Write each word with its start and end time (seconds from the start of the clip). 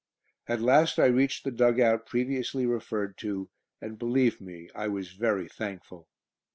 At 0.47 0.61
last 0.63 0.97
I 0.97 1.05
reached 1.05 1.43
the 1.43 1.51
dug 1.51 1.79
out 1.79 2.07
previously 2.07 2.65
referred 2.65 3.19
to, 3.19 3.51
and 3.79 3.99
believe 3.99 4.41
me, 4.41 4.67
I 4.73 4.87
was 4.87 5.11
very 5.11 5.47
thankful. 5.47 6.07